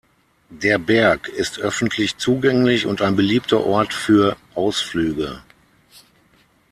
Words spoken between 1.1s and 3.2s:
ist öffentlich zugänglich und ein